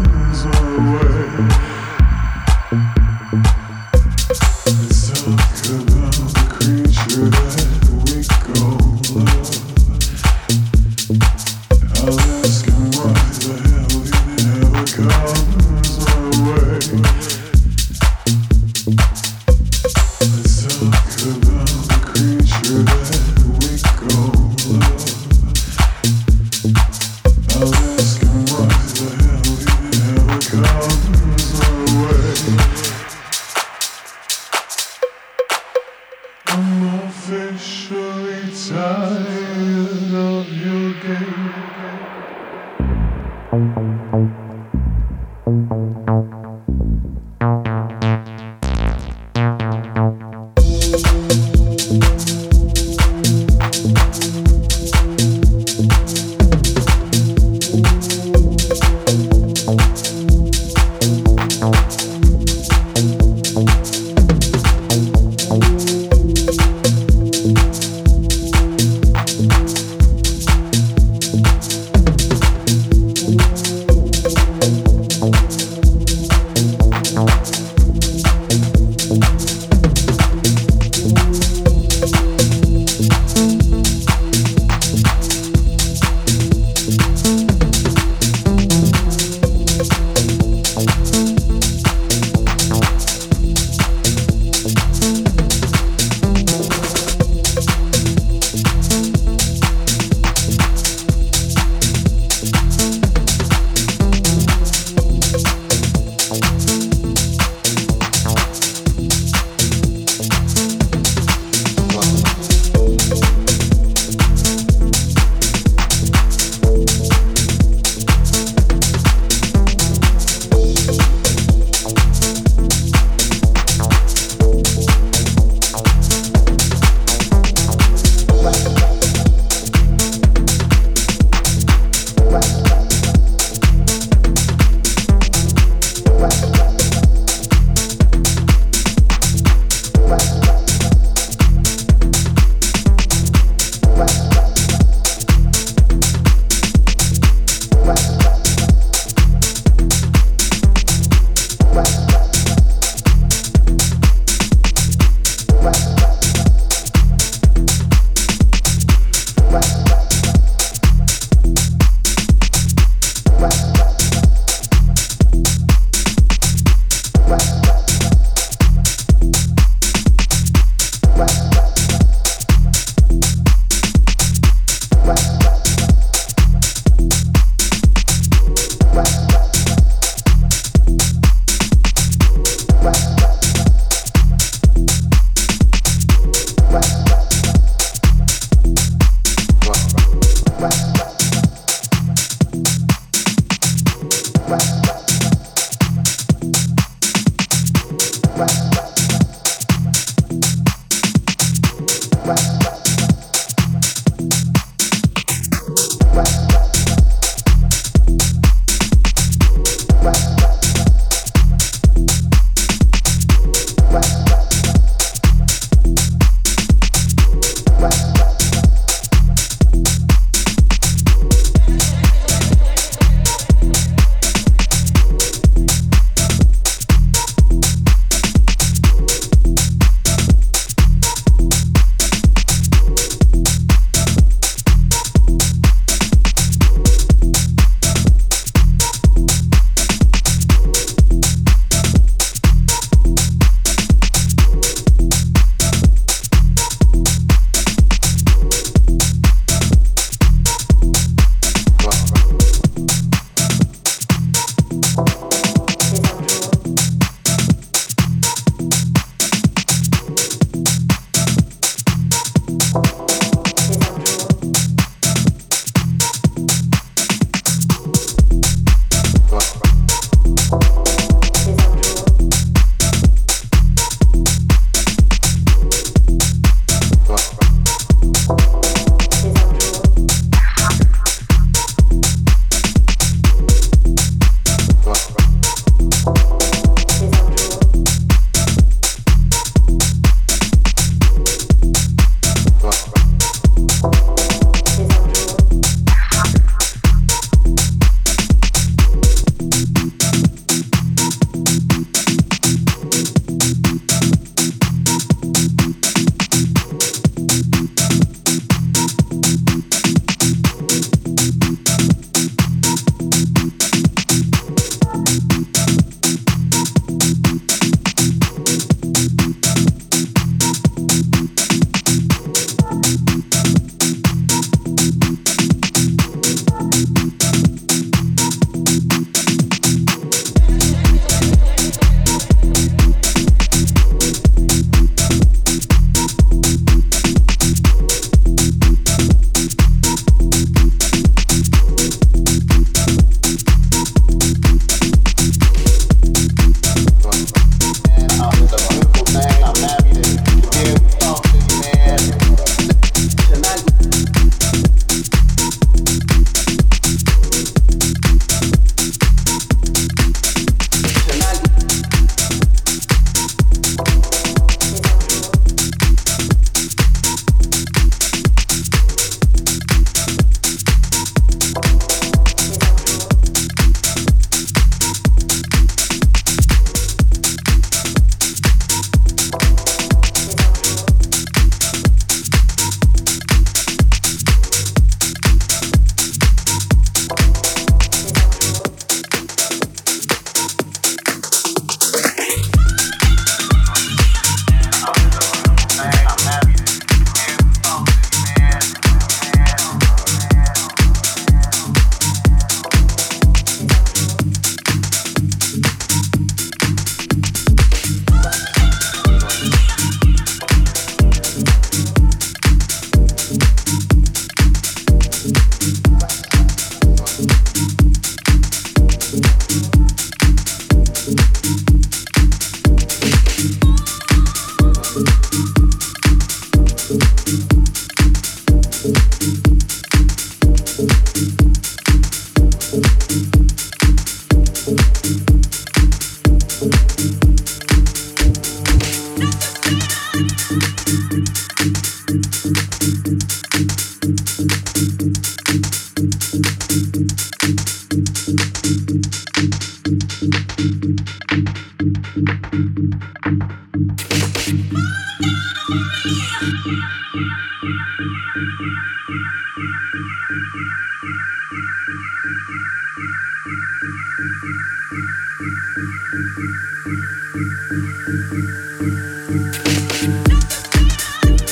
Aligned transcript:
Ease 0.00 0.46
away. 0.46 1.79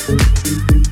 Thank 0.09 0.87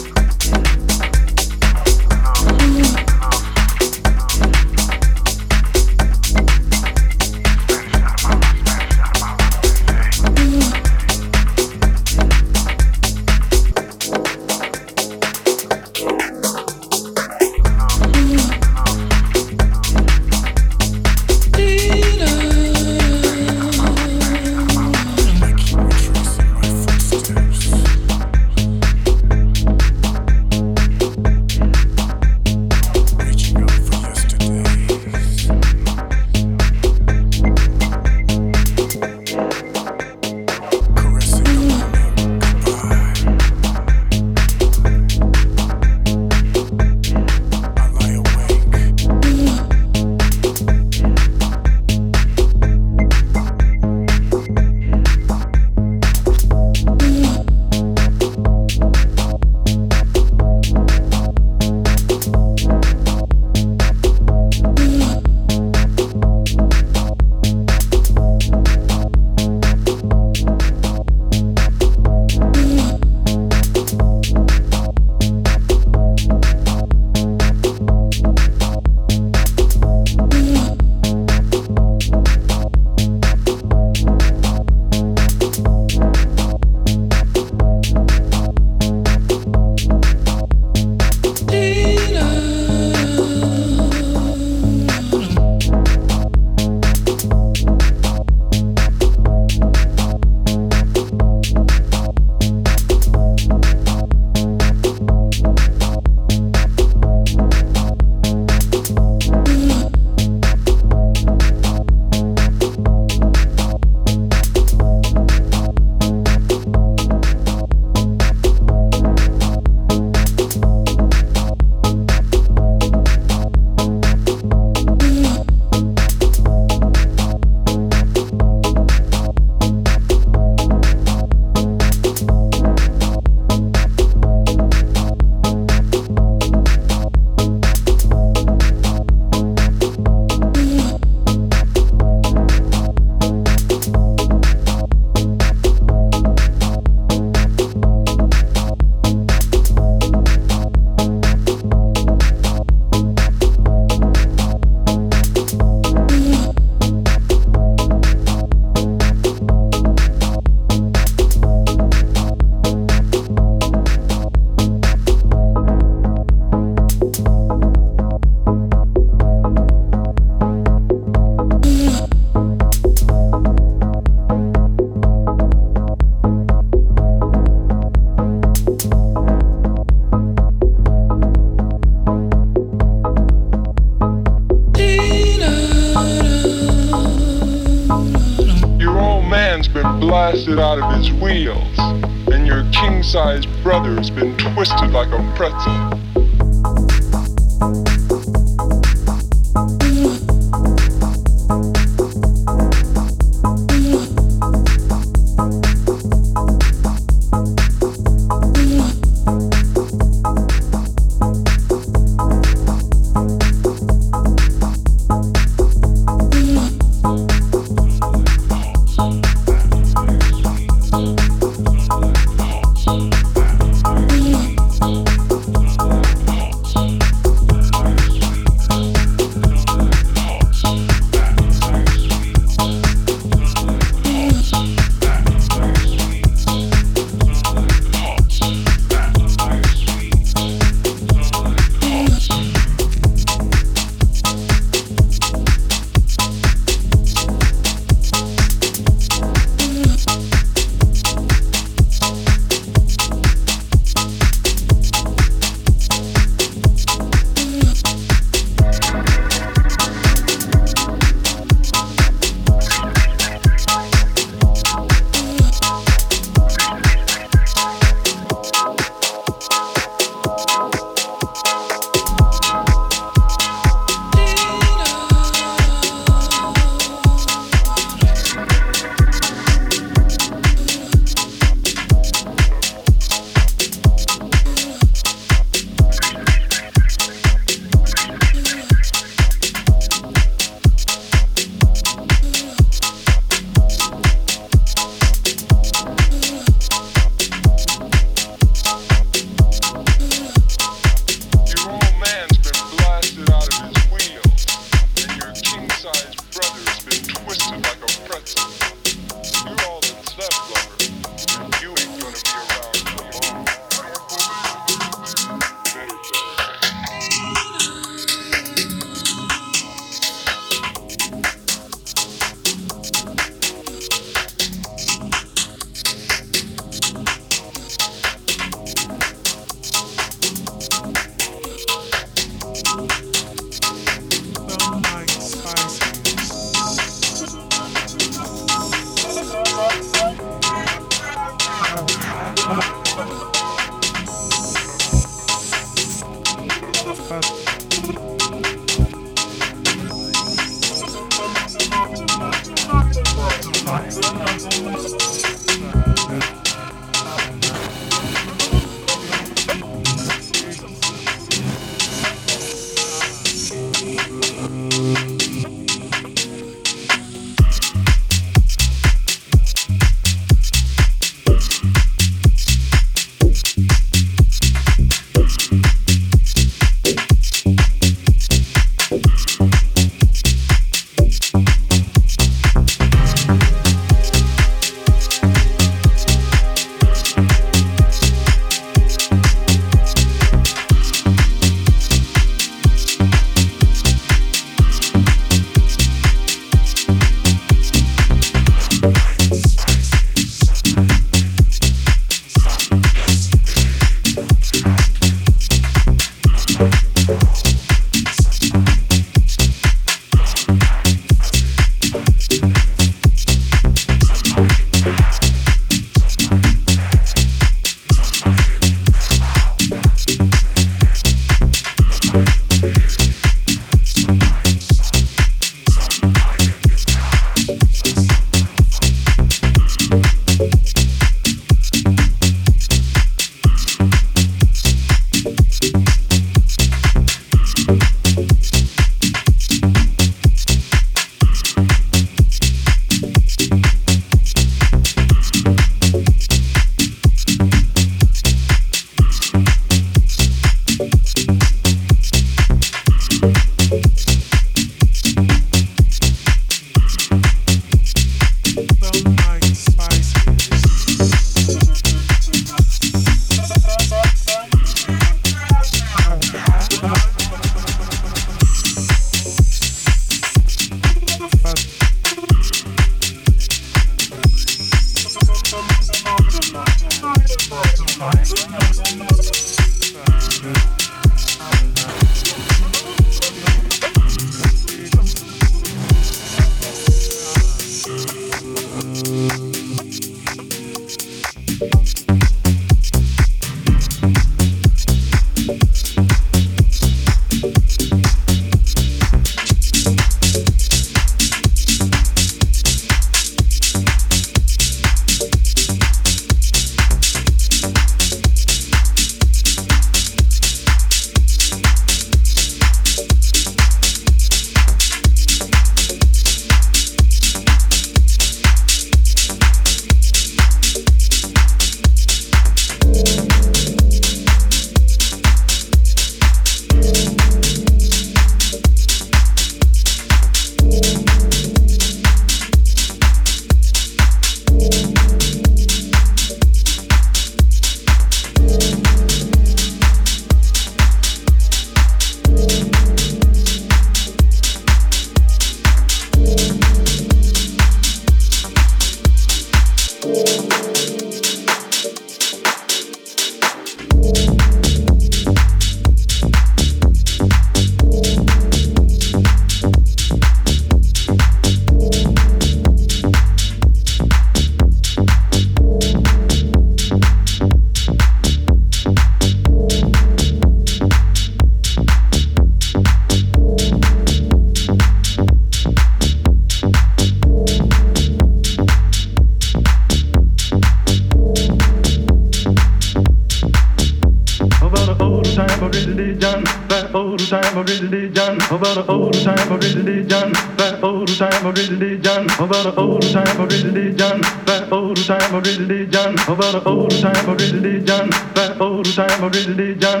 time 587.52 587.60
of 587.60 587.68
religion, 587.68 588.36
about 588.50 588.74
the 588.76 588.84
old 588.88 589.12
time 589.12 589.52
of 589.52 589.60
religion, 589.60 590.32
that 590.56 590.82
old 590.82 591.08
time 591.08 591.44
of 591.44 591.54
religion, 591.54 592.24
about 592.40 592.64
the 592.64 592.74
old 592.80 593.02
time 593.12 593.40
of 593.40 593.48
religion, 593.52 594.20
that 594.48 594.72
old 594.72 594.96
time 594.96 595.34
of 595.34 595.44
religion, 595.44 596.14
about 596.32 596.52
the 596.52 596.62
old 596.64 596.90
time 596.90 597.28
of 597.28 597.36
religion, 597.36 598.08
that 598.32 598.56
old 598.58 598.86
time 598.96 599.24
of 599.24 599.34
religion, 599.34 600.00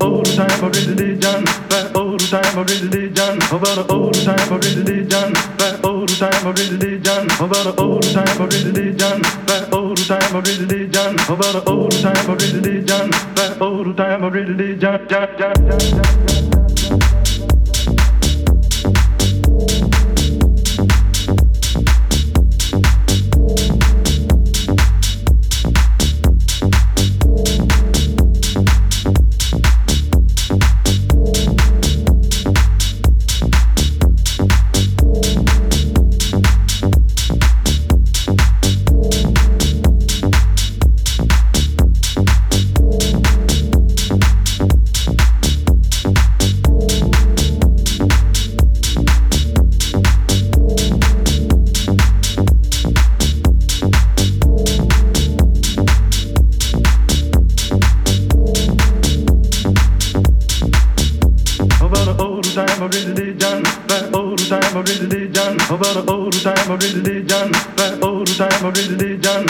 old 0.00 0.26
time 0.26 0.64
of 0.64 0.74
religion, 0.74 1.44
that 1.70 1.94
old 1.94 2.18
time 2.18 2.58
of 2.58 2.66
religion, 2.66 3.38
about 3.46 3.78
the 3.78 3.86
old 3.94 4.14
time 4.14 4.50
of 4.50 4.58
religion, 4.58 5.32
that 5.54 5.78
old 5.84 6.08
time 6.08 6.46
of 6.46 6.58
religion, 6.58 7.22
about 7.38 7.62
the 7.62 7.74
old 7.78 8.02
time 8.02 8.40
of 8.42 8.50
religion, 8.50 9.22
that 9.46 9.70
old 9.70 9.98
time 10.02 10.34
of 10.34 10.42
religion, 10.42 11.14
about 11.30 11.52
the 11.54 11.62
old 11.70 11.92
time 11.92 12.26
of 12.26 12.42
religion, 12.42 13.10
that 13.38 13.56
old 13.60 13.96
time 13.96 14.24
of 14.24 14.34
religion, 14.34 14.78
ja 14.80 14.98
ja 15.08 15.28
ja 15.38 15.52
ja 15.62 15.78
ja. 15.78 16.57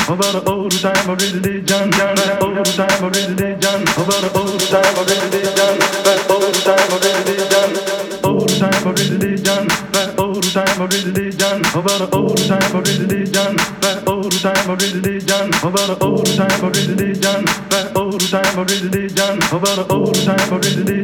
About 0.08 0.32
the 0.32 0.42
old 0.50 0.72
time 0.72 1.10
of 1.10 1.20
religion, 1.20 1.90
time 2.72 3.04
of 3.04 3.12
religion, 3.12 3.84
that 3.84 4.32
old 4.34 4.60
time 4.72 4.96
old 14.08 14.32
time 14.32 14.70
of 14.70 14.80
religion, 14.80 15.52
about 15.60 15.88
the 15.88 15.98
old 16.00 16.26
time 16.26 16.64
old 17.94 18.20
time 18.30 18.58
of 18.58 18.66
religion, 18.70 19.38
that 19.38 19.90
old 19.90 20.14
time 20.14 20.97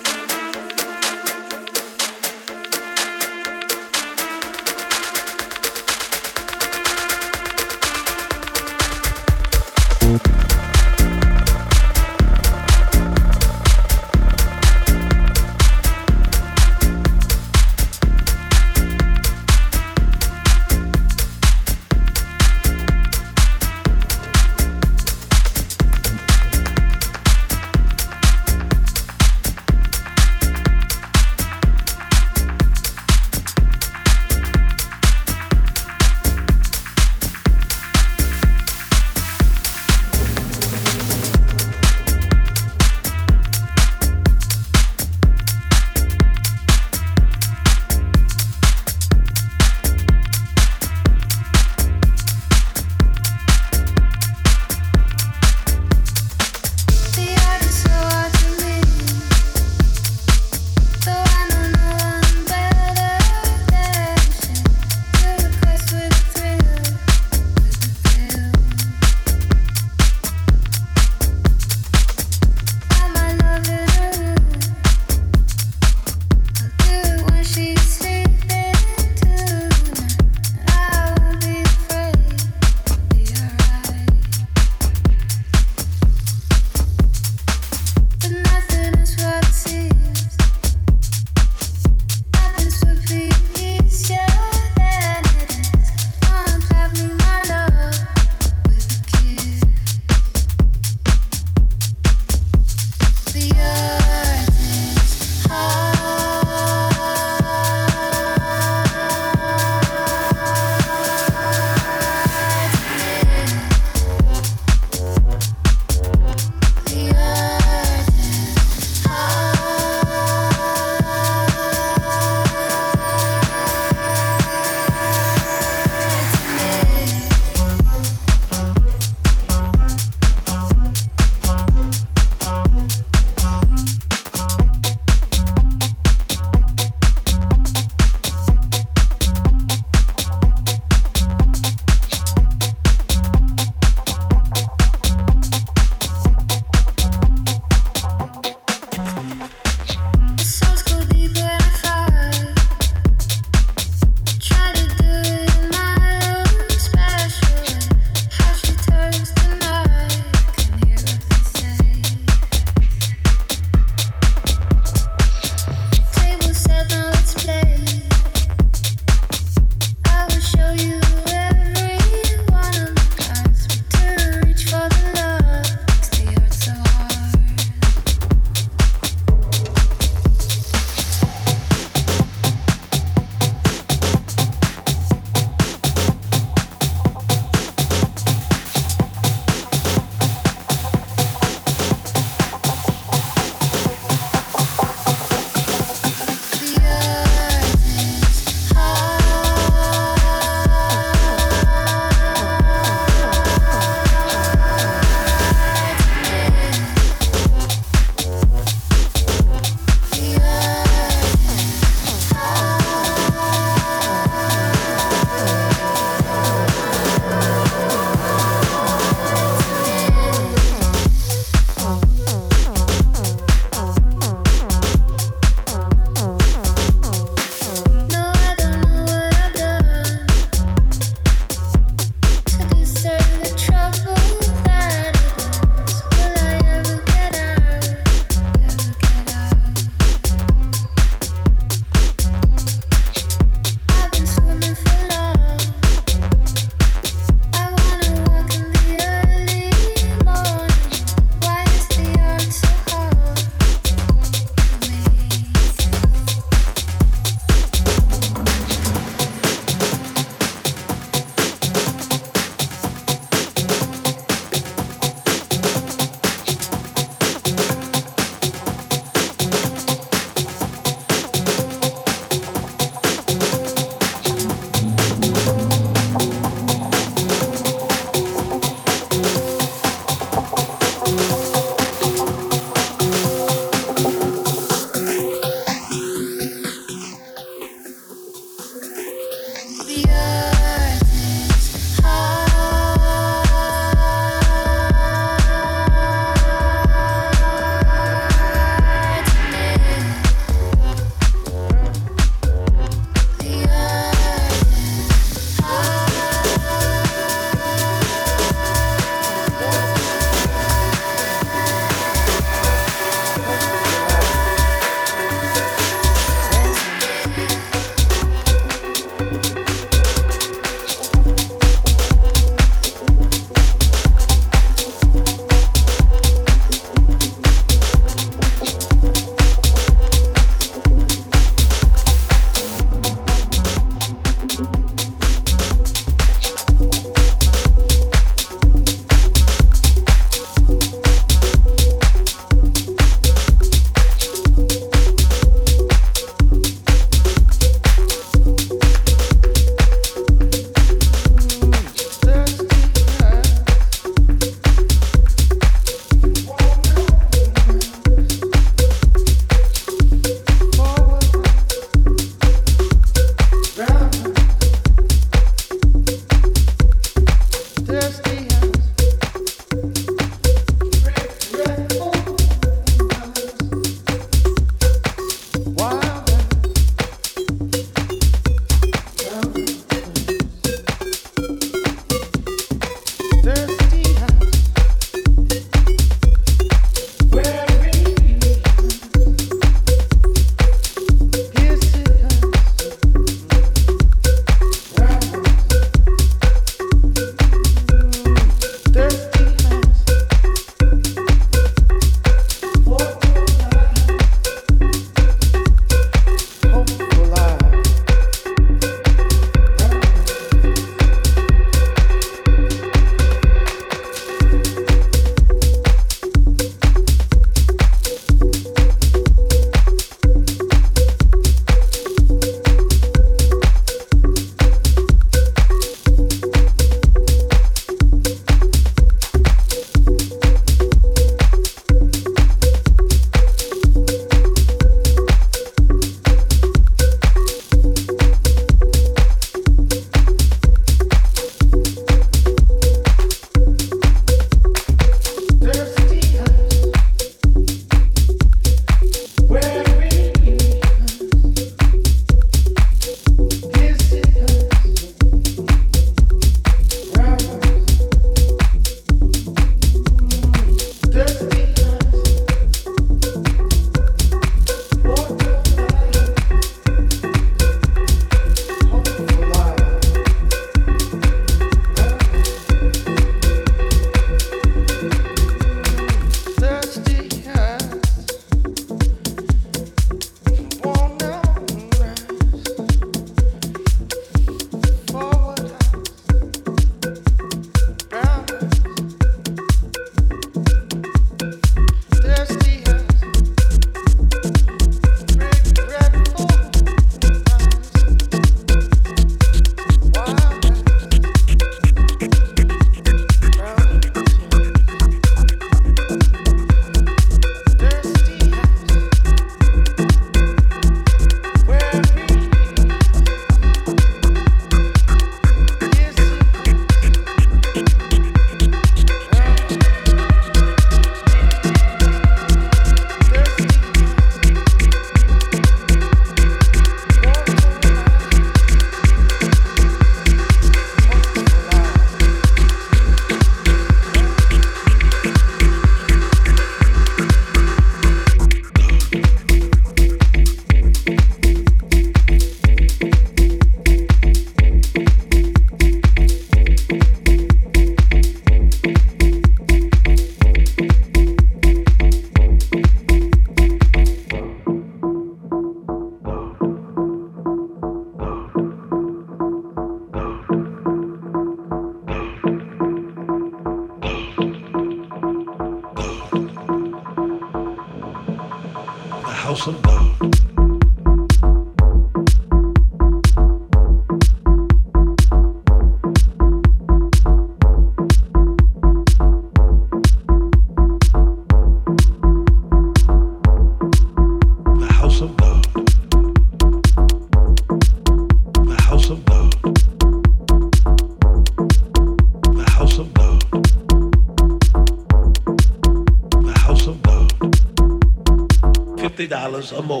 a 599.71 599.81
mo. 599.81 600.00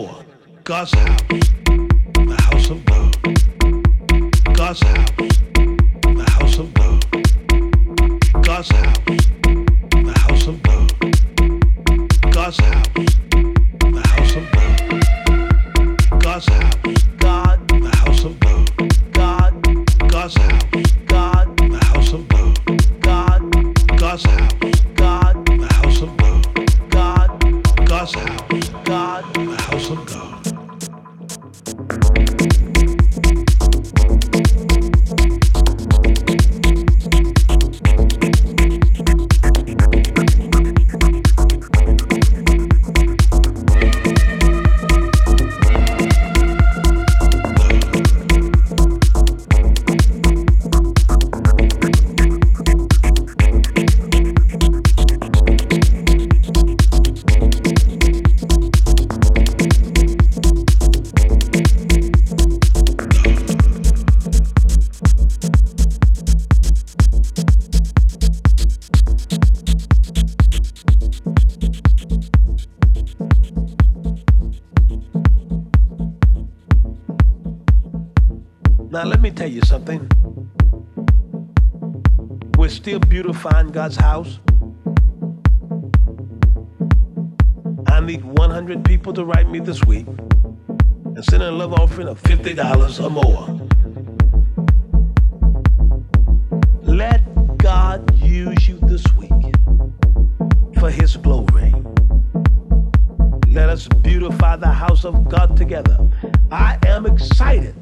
Let 103.47 103.69
us 103.69 103.87
beautify 103.87 104.55
the 104.55 104.71
house 104.71 105.05
of 105.05 105.29
God 105.29 105.55
together. 105.57 105.97
I 106.51 106.77
am 106.85 107.05
excited 107.05 107.75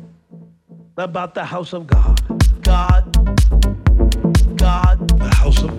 about 0.98 1.34
the 1.34 1.46
house 1.46 1.74
of 1.74 1.88
God. 1.88 2.20
God, 2.64 3.04
God, 4.58 5.20
the 5.20 5.30
house 5.36 5.64
of 5.64 5.79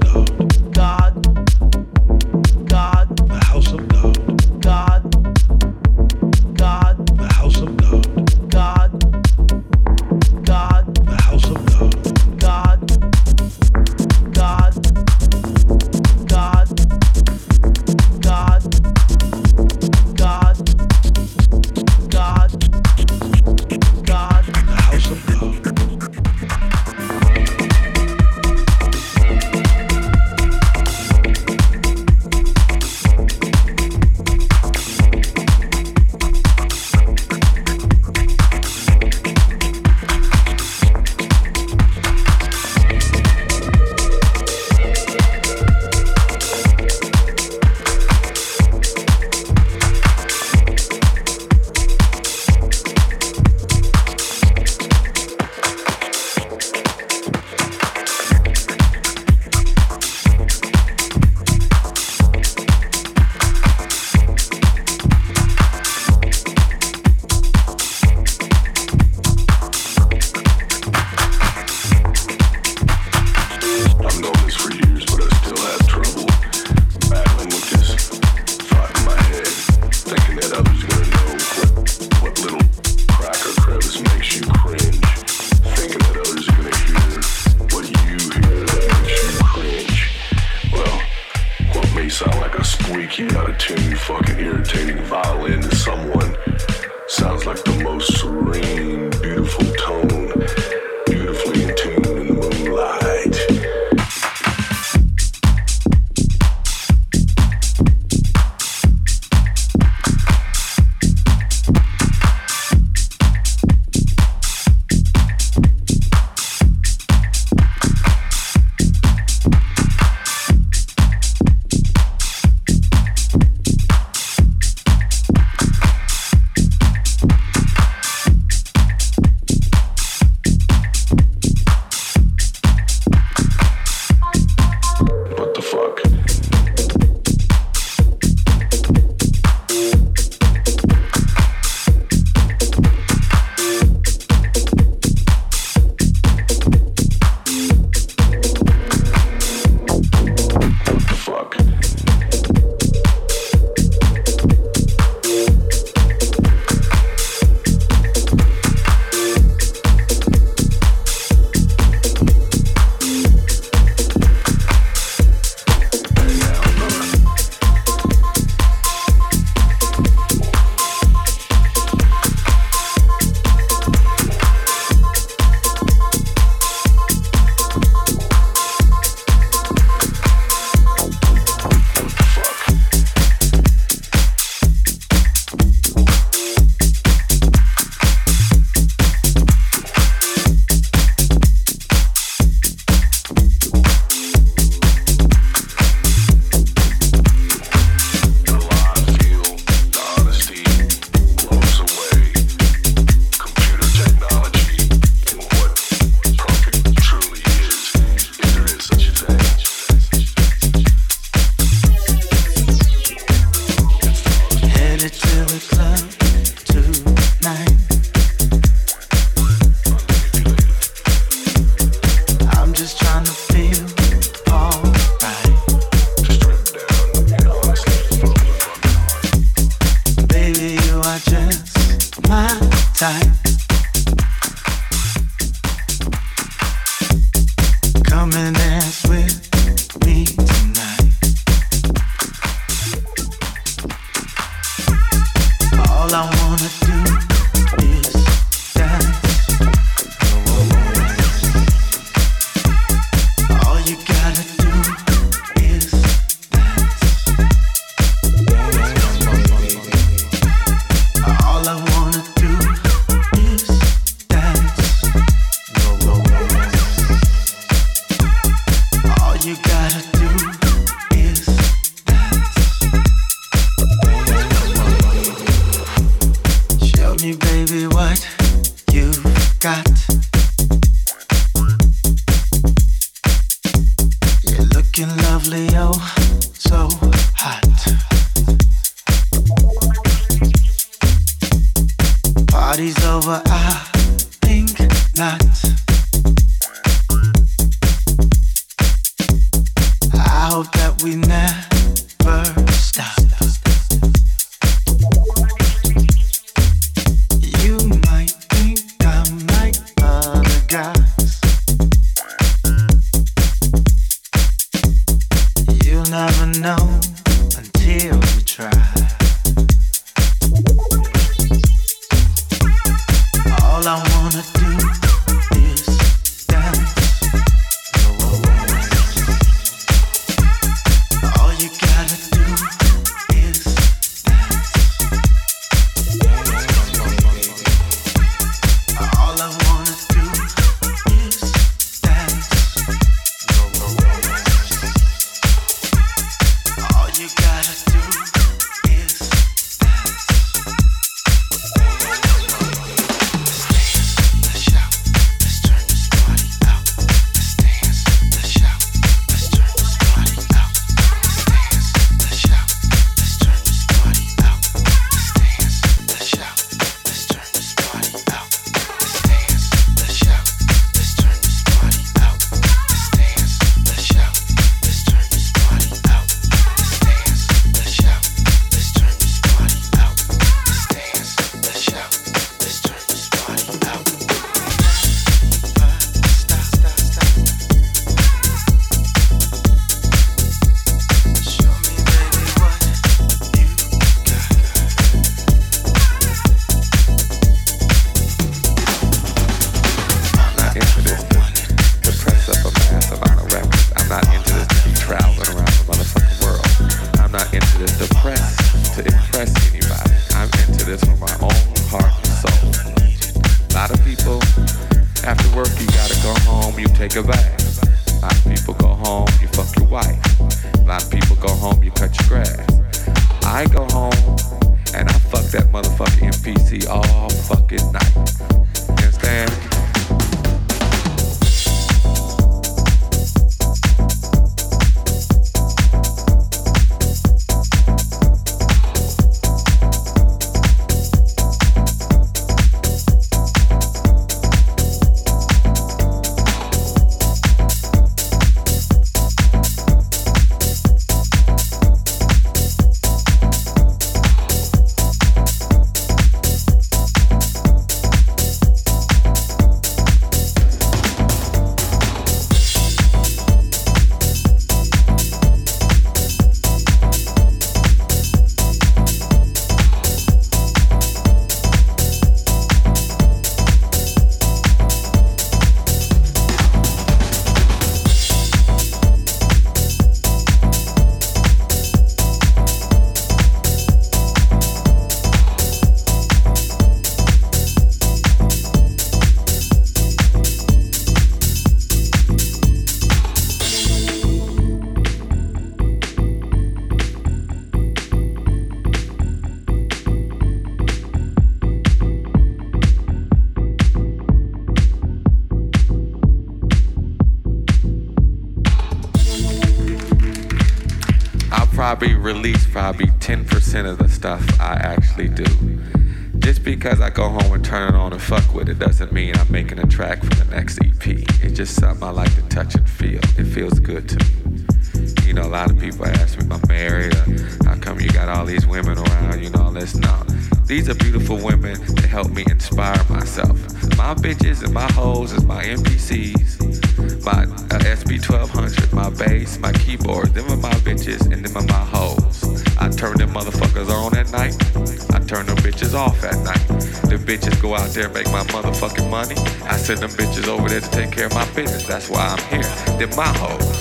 bitches 547.31 547.63
go 547.63 547.77
out 547.77 547.89
there 547.91 548.07
and 548.07 548.15
make 548.15 548.27
my 548.33 548.43
motherfucking 548.47 549.09
money. 549.09 549.37
I 549.63 549.77
send 549.77 550.01
them 550.01 550.11
bitches 550.11 550.49
over 550.49 550.69
there 550.69 550.81
to 550.81 550.91
take 550.91 551.13
care 551.13 551.27
of 551.27 551.35
my 551.35 551.49
business. 551.53 551.87
That's 551.87 552.11
why 552.11 552.27
I'm 552.27 552.43
here. 552.51 552.99
They're 552.99 553.17
my 553.17 553.29
hoes. 553.39 553.80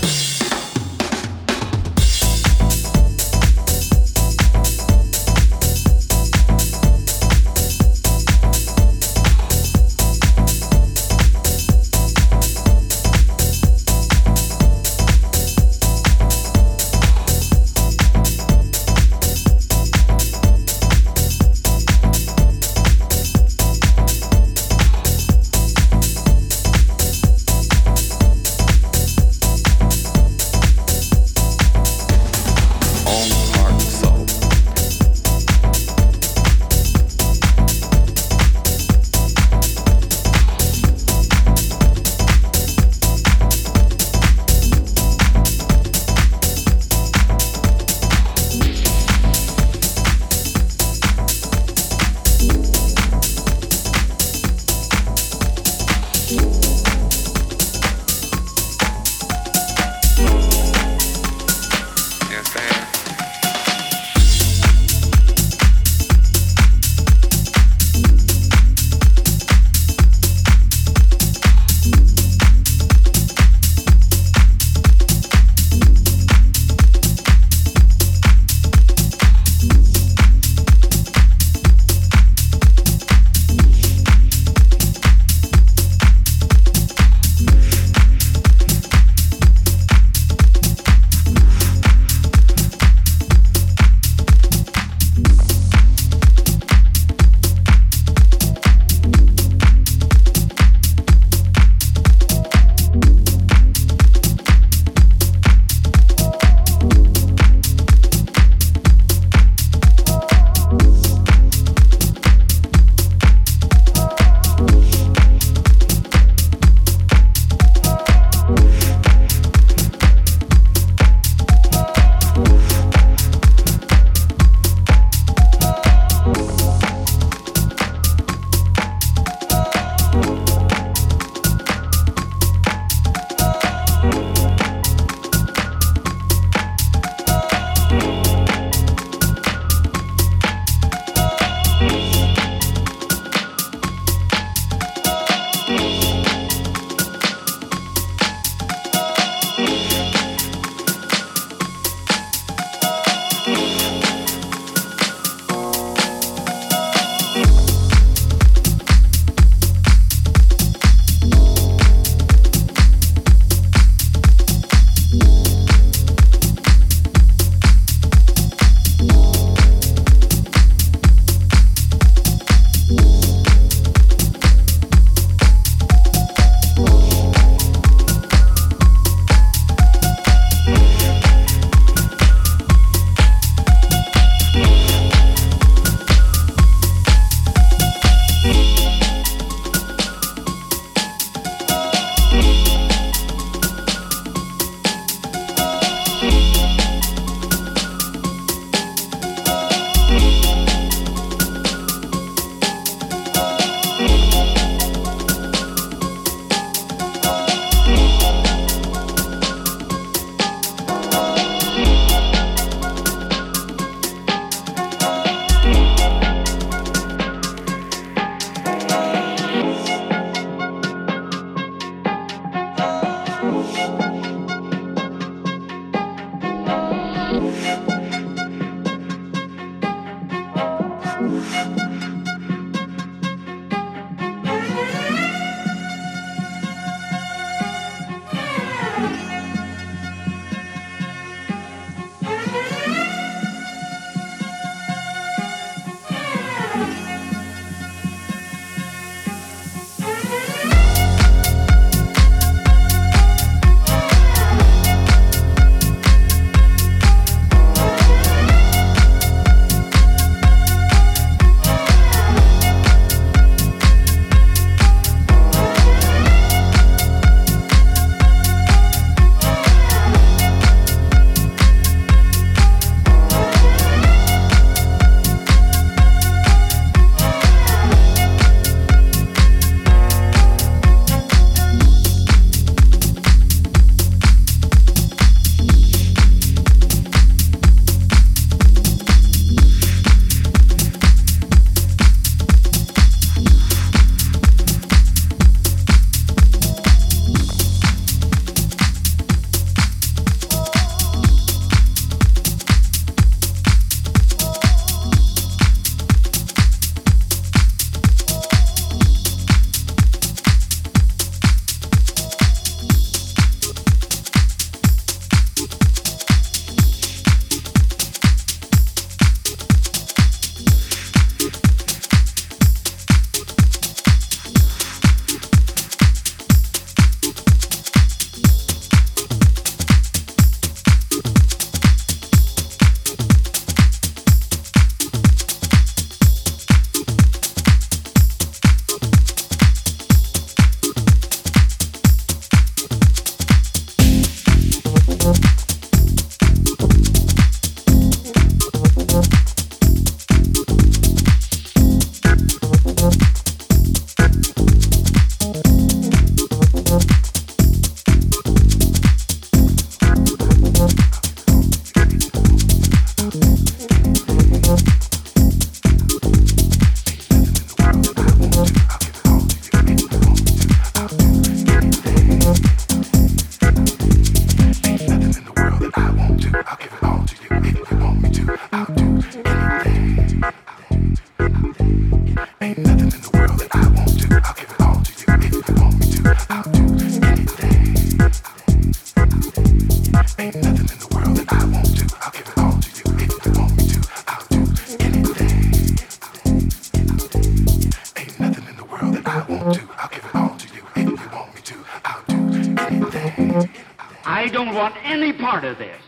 Any 405.63 405.75
part 405.75 405.89
of 405.89 405.98